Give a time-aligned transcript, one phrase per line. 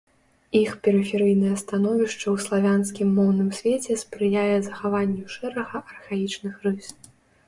[0.59, 6.87] Іх перыферыйнае становішча ў славянскім моўным свеце спрыяе захаванню шэрага архаічных рыс.